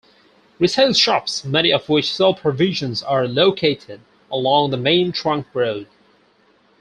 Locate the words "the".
4.71-4.77